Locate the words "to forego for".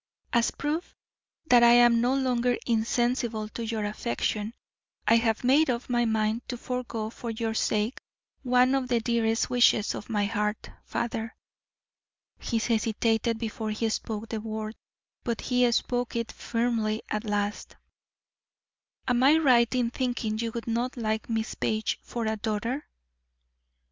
6.49-7.29